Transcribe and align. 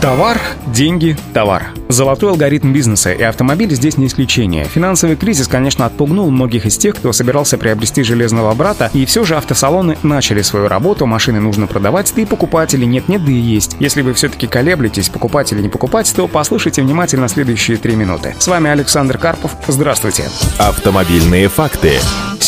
Товар, 0.00 0.40
деньги, 0.68 1.16
товар. 1.34 1.70
Золотой 1.88 2.30
алгоритм 2.30 2.72
бизнеса, 2.72 3.10
и 3.10 3.22
автомобиль 3.24 3.74
здесь 3.74 3.96
не 3.96 4.06
исключение. 4.06 4.64
Финансовый 4.64 5.16
кризис, 5.16 5.48
конечно, 5.48 5.86
отпугнул 5.86 6.30
многих 6.30 6.66
из 6.66 6.78
тех, 6.78 6.94
кто 6.94 7.12
собирался 7.12 7.58
приобрести 7.58 8.04
железного 8.04 8.54
брата, 8.54 8.92
и 8.94 9.04
все 9.06 9.24
же 9.24 9.34
автосалоны 9.34 9.98
начали 10.04 10.42
свою 10.42 10.68
работу, 10.68 11.04
машины 11.04 11.40
нужно 11.40 11.66
продавать, 11.66 12.12
да 12.14 12.22
и 12.22 12.26
покупатели 12.26 12.84
нет-нет, 12.84 13.24
да 13.24 13.32
и 13.32 13.34
есть. 13.34 13.74
Если 13.80 14.02
вы 14.02 14.14
все-таки 14.14 14.46
колеблетесь, 14.46 15.08
покупать 15.08 15.52
или 15.52 15.62
не 15.62 15.68
покупать, 15.68 16.12
то 16.14 16.28
послушайте 16.28 16.80
внимательно 16.82 17.26
следующие 17.26 17.76
три 17.76 17.96
минуты. 17.96 18.36
С 18.38 18.46
вами 18.46 18.70
Александр 18.70 19.18
Карпов. 19.18 19.50
Здравствуйте. 19.66 20.28
Автомобильные 20.58 21.48
факты. 21.48 21.94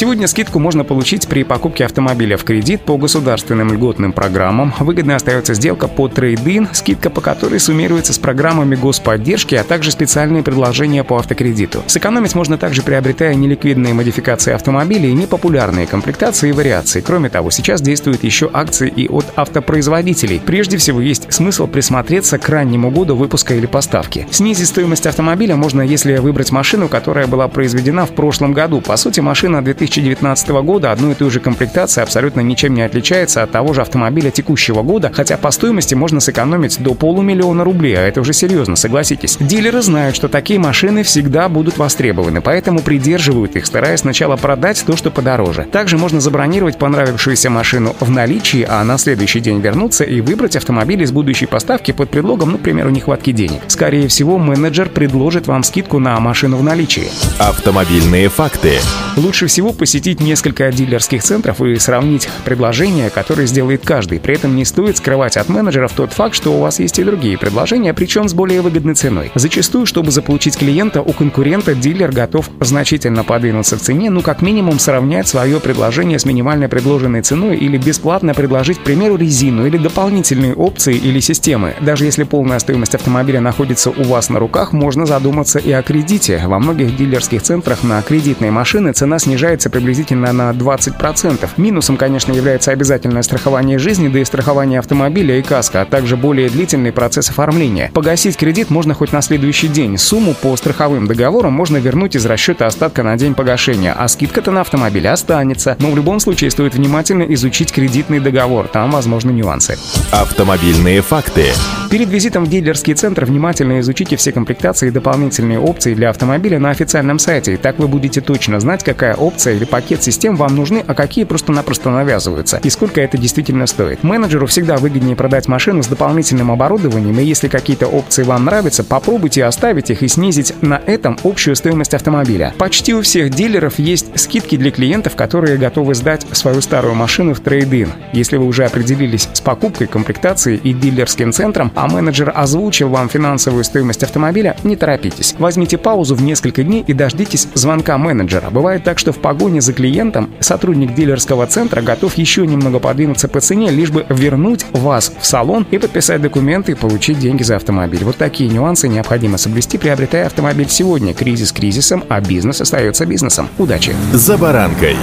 Сегодня 0.00 0.26
скидку 0.28 0.58
можно 0.58 0.82
получить 0.82 1.28
при 1.28 1.42
покупке 1.44 1.84
автомобиля 1.84 2.38
в 2.38 2.44
кредит 2.44 2.80
по 2.80 2.96
государственным 2.96 3.70
льготным 3.70 4.14
программам. 4.14 4.72
Выгодной 4.78 5.16
остается 5.16 5.52
сделка 5.52 5.88
по 5.88 6.08
трейдин, 6.08 6.70
скидка 6.72 7.10
по 7.10 7.20
которой 7.20 7.60
суммируется 7.60 8.14
с 8.14 8.18
программами 8.18 8.76
господдержки, 8.76 9.54
а 9.56 9.62
также 9.62 9.90
специальные 9.90 10.42
предложения 10.42 11.04
по 11.04 11.18
автокредиту. 11.18 11.82
Сэкономить 11.86 12.34
можно 12.34 12.56
также 12.56 12.80
приобретая 12.80 13.34
неликвидные 13.34 13.92
модификации 13.92 14.54
автомобилей 14.54 15.10
и 15.10 15.12
непопулярные 15.12 15.86
комплектации 15.86 16.48
и 16.48 16.52
вариации. 16.52 17.02
Кроме 17.02 17.28
того, 17.28 17.50
сейчас 17.50 17.82
действуют 17.82 18.24
еще 18.24 18.48
акции 18.54 18.88
и 18.88 19.06
от 19.06 19.26
автопроизводителей. 19.36 20.40
Прежде 20.42 20.78
всего, 20.78 21.02
есть 21.02 21.30
смысл 21.30 21.66
присмотреться 21.66 22.38
к 22.38 22.48
раннему 22.48 22.90
году 22.90 23.16
выпуска 23.16 23.54
или 23.54 23.66
поставки. 23.66 24.26
Снизить 24.30 24.68
стоимость 24.68 25.06
автомобиля 25.06 25.56
можно, 25.56 25.82
если 25.82 26.16
выбрать 26.16 26.52
машину, 26.52 26.88
которая 26.88 27.26
была 27.26 27.48
произведена 27.48 28.06
в 28.06 28.12
прошлом 28.12 28.54
году. 28.54 28.80
По 28.80 28.96
сути, 28.96 29.20
машина 29.20 29.62
2000 29.62 29.89
2019 29.90 30.48
года 30.64 30.92
одной 30.92 31.12
и 31.12 31.14
той 31.14 31.30
же 31.30 31.40
комплектации 31.40 32.02
абсолютно 32.02 32.40
ничем 32.40 32.74
не 32.74 32.82
отличается 32.82 33.42
от 33.42 33.50
того 33.50 33.72
же 33.74 33.82
автомобиля 33.82 34.30
текущего 34.30 34.82
года, 34.82 35.10
хотя 35.12 35.36
по 35.36 35.50
стоимости 35.50 35.94
можно 35.94 36.20
сэкономить 36.20 36.80
до 36.80 36.94
полумиллиона 36.94 37.64
рублей, 37.64 37.96
а 37.98 38.02
это 38.02 38.20
уже 38.20 38.32
серьезно, 38.32 38.76
согласитесь. 38.76 39.36
Дилеры 39.40 39.82
знают, 39.82 40.14
что 40.14 40.28
такие 40.28 40.60
машины 40.60 41.02
всегда 41.02 41.48
будут 41.48 41.78
востребованы, 41.78 42.40
поэтому 42.40 42.80
придерживают 42.80 43.56
их, 43.56 43.66
стараясь 43.66 44.00
сначала 44.00 44.36
продать 44.36 44.84
то, 44.86 44.96
что 44.96 45.10
подороже. 45.10 45.66
Также 45.70 45.98
можно 45.98 46.20
забронировать 46.20 46.78
понравившуюся 46.78 47.50
машину 47.50 47.96
в 47.98 48.10
наличии, 48.10 48.66
а 48.68 48.84
на 48.84 48.96
следующий 48.96 49.40
день 49.40 49.60
вернуться 49.60 50.04
и 50.04 50.20
выбрать 50.20 50.56
автомобиль 50.56 51.02
из 51.02 51.10
будущей 51.10 51.46
поставки 51.46 51.92
под 51.92 52.10
предлогом, 52.10 52.52
ну, 52.52 52.58
примеру, 52.58 52.90
нехватки 52.90 53.32
денег. 53.32 53.60
Скорее 53.66 54.06
всего, 54.08 54.38
менеджер 54.38 54.88
предложит 54.88 55.48
вам 55.48 55.62
скидку 55.62 55.98
на 55.98 56.18
машину 56.20 56.56
в 56.56 56.62
наличии. 56.62 57.08
Автомобильные 57.38 58.28
факты. 58.28 58.78
Лучше 59.20 59.48
всего 59.48 59.74
посетить 59.74 60.20
несколько 60.20 60.72
дилерских 60.72 61.22
центров 61.22 61.60
и 61.60 61.76
сравнить 61.76 62.26
предложения, 62.46 63.10
которые 63.10 63.46
сделает 63.46 63.82
каждый. 63.84 64.18
При 64.18 64.34
этом 64.34 64.56
не 64.56 64.64
стоит 64.64 64.96
скрывать 64.96 65.36
от 65.36 65.50
менеджеров 65.50 65.92
тот 65.92 66.14
факт, 66.14 66.34
что 66.34 66.54
у 66.54 66.60
вас 66.60 66.78
есть 66.78 66.98
и 66.98 67.04
другие 67.04 67.36
предложения, 67.36 67.92
причем 67.92 68.30
с 68.30 68.34
более 68.34 68.62
выгодной 68.62 68.94
ценой. 68.94 69.30
Зачастую, 69.34 69.84
чтобы 69.84 70.10
заполучить 70.10 70.56
клиента, 70.56 71.02
у 71.02 71.12
конкурента 71.12 71.74
дилер 71.74 72.12
готов 72.12 72.48
значительно 72.60 73.22
подвинуться 73.22 73.76
в 73.76 73.82
цене, 73.82 74.08
ну 74.08 74.22
как 74.22 74.40
минимум 74.40 74.78
сравнять 74.78 75.28
свое 75.28 75.60
предложение 75.60 76.18
с 76.18 76.24
минимальной 76.24 76.68
предложенной 76.68 77.20
ценой 77.20 77.58
или 77.58 77.76
бесплатно 77.76 78.32
предложить, 78.32 78.78
к 78.78 78.84
примеру, 78.84 79.16
резину 79.16 79.66
или 79.66 79.76
дополнительные 79.76 80.54
опции 80.54 80.96
или 80.96 81.20
системы. 81.20 81.74
Даже 81.82 82.06
если 82.06 82.22
полная 82.22 82.58
стоимость 82.58 82.94
автомобиля 82.94 83.42
находится 83.42 83.90
у 83.90 84.02
вас 84.04 84.30
на 84.30 84.38
руках, 84.38 84.72
можно 84.72 85.04
задуматься 85.04 85.58
и 85.58 85.72
о 85.72 85.82
кредите. 85.82 86.42
Во 86.46 86.58
многих 86.58 86.96
дилерских 86.96 87.42
центрах 87.42 87.82
на 87.82 88.00
кредитные 88.00 88.50
машины 88.50 88.94
цена 88.94 89.09
снижается 89.18 89.40
снижается 89.40 89.70
приблизительно 89.70 90.32
на 90.32 90.50
20%. 90.50 91.48
Минусом, 91.56 91.96
конечно, 91.96 92.32
является 92.32 92.72
обязательное 92.72 93.22
страхование 93.22 93.78
жизни, 93.78 94.08
да 94.08 94.18
и 94.18 94.24
страхование 94.24 94.78
автомобиля 94.78 95.38
и 95.38 95.42
каска, 95.42 95.80
а 95.80 95.84
также 95.86 96.16
более 96.16 96.50
длительный 96.50 96.92
процесс 96.92 97.30
оформления. 97.30 97.90
Погасить 97.94 98.36
кредит 98.36 98.68
можно 98.68 98.92
хоть 98.92 99.12
на 99.12 99.22
следующий 99.22 99.68
день. 99.68 99.96
Сумму 99.96 100.34
по 100.34 100.54
страховым 100.56 101.06
договорам 101.06 101.54
можно 101.54 101.78
вернуть 101.78 102.16
из 102.16 102.26
расчета 102.26 102.66
остатка 102.66 103.02
на 103.02 103.16
день 103.16 103.34
погашения, 103.34 103.92
а 103.92 104.08
скидка-то 104.08 104.50
на 104.50 104.60
автомобиль 104.60 105.08
останется. 105.08 105.76
Но 105.80 105.90
в 105.90 105.96
любом 105.96 106.20
случае 106.20 106.50
стоит 106.50 106.74
внимательно 106.74 107.22
изучить 107.34 107.72
кредитный 107.72 108.20
договор, 108.20 108.68
там 108.68 108.90
возможны 108.90 109.30
нюансы. 109.30 109.78
Автомобильные 110.12 111.00
факты. 111.00 111.46
Перед 111.90 112.08
визитом 112.08 112.44
в 112.44 112.48
дилерский 112.48 112.94
центр 112.94 113.24
внимательно 113.24 113.80
изучите 113.80 114.14
все 114.16 114.30
комплектации 114.30 114.88
и 114.88 114.90
дополнительные 114.92 115.58
опции 115.58 115.94
для 115.94 116.10
автомобиля 116.10 116.60
на 116.60 116.70
официальном 116.70 117.18
сайте. 117.18 117.56
Так 117.56 117.80
вы 117.80 117.88
будете 117.88 118.20
точно 118.20 118.60
знать, 118.60 118.84
какая 118.94 119.14
опция 119.14 119.54
или 119.54 119.64
пакет 119.64 120.02
систем 120.02 120.34
вам 120.34 120.56
нужны, 120.56 120.82
а 120.84 120.94
какие 120.94 121.24
просто-напросто 121.24 121.90
навязываются, 121.90 122.60
и 122.62 122.70
сколько 122.70 123.00
это 123.00 123.16
действительно 123.16 123.66
стоит. 123.66 124.02
Менеджеру 124.02 124.46
всегда 124.48 124.78
выгоднее 124.78 125.14
продать 125.14 125.46
машину 125.46 125.82
с 125.84 125.86
дополнительным 125.86 126.50
оборудованием, 126.50 127.18
и 127.20 127.24
если 127.24 127.46
какие-то 127.46 127.86
опции 127.86 128.24
вам 128.24 128.46
нравятся, 128.46 128.82
попробуйте 128.82 129.44
оставить 129.44 129.90
их 129.90 130.02
и 130.02 130.08
снизить 130.08 130.54
на 130.60 130.82
этом 130.86 131.18
общую 131.22 131.54
стоимость 131.54 131.94
автомобиля. 131.94 132.52
Почти 132.58 132.92
у 132.92 133.02
всех 133.02 133.30
дилеров 133.30 133.78
есть 133.78 134.18
скидки 134.18 134.56
для 134.56 134.72
клиентов, 134.72 135.14
которые 135.14 135.56
готовы 135.56 135.94
сдать 135.94 136.26
свою 136.32 136.60
старую 136.60 136.94
машину 136.94 137.34
в 137.34 137.40
трейд-ин. 137.40 137.92
Если 138.12 138.38
вы 138.38 138.46
уже 138.46 138.64
определились 138.64 139.28
с 139.32 139.40
покупкой, 139.40 139.86
комплектацией 139.86 140.58
и 140.58 140.72
дилерским 140.72 141.32
центром, 141.32 141.70
а 141.76 141.86
менеджер 141.86 142.32
озвучил 142.34 142.88
вам 142.88 143.08
финансовую 143.08 143.62
стоимость 143.62 144.02
автомобиля, 144.02 144.56
не 144.64 144.74
торопитесь. 144.74 145.36
Возьмите 145.38 145.78
паузу 145.78 146.16
в 146.16 146.22
несколько 146.22 146.64
дней 146.64 146.84
и 146.86 146.92
дождитесь 146.92 147.46
звонка 147.54 147.96
менеджера. 147.98 148.50
Бывает 148.50 148.79
так, 148.84 148.98
что 148.98 149.12
в 149.12 149.18
погоне 149.18 149.60
за 149.60 149.72
клиентом 149.72 150.30
сотрудник 150.40 150.94
дилерского 150.94 151.46
центра 151.46 151.82
готов 151.82 152.14
еще 152.14 152.46
немного 152.46 152.78
подвинуться 152.78 153.28
по 153.28 153.40
цене, 153.40 153.70
лишь 153.70 153.90
бы 153.90 154.06
вернуть 154.08 154.64
вас 154.72 155.12
в 155.18 155.26
салон 155.26 155.66
и 155.70 155.78
подписать 155.78 156.22
документы 156.22 156.72
и 156.72 156.74
получить 156.74 157.18
деньги 157.18 157.42
за 157.42 157.56
автомобиль. 157.56 158.04
Вот 158.04 158.16
такие 158.16 158.50
нюансы 158.50 158.88
необходимо 158.88 159.38
соблюсти, 159.38 159.78
приобретая 159.78 160.26
автомобиль 160.26 160.68
сегодня. 160.68 161.14
Кризис 161.14 161.52
кризисом, 161.52 162.04
а 162.08 162.20
бизнес 162.20 162.60
остается 162.60 163.06
бизнесом. 163.06 163.48
Удачи! 163.58 163.94
За 164.12 164.36
баранкой. 164.36 164.96